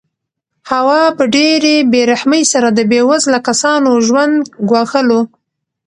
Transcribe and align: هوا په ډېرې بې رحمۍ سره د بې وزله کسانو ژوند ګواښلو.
هوا 0.71 1.01
په 1.17 1.23
ډېرې 1.35 1.75
بې 1.91 2.01
رحمۍ 2.11 2.43
سره 2.53 2.67
د 2.77 2.79
بې 2.91 3.01
وزله 3.09 3.39
کسانو 3.47 3.89
ژوند 4.07 4.35
ګواښلو. 4.69 5.21